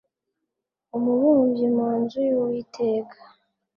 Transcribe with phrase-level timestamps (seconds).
[0.97, 3.17] umubumbyi mu nzu y uwiteka